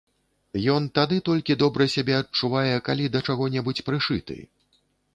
[0.75, 4.43] Ён тады толькі добра сябе адчувае, калі да чаго-небудзь прышыты.